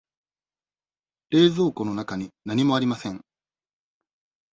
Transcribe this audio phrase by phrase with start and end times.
[1.29, 3.21] 冷蔵庫の中に何もありません。